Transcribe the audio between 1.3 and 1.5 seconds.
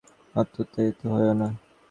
না।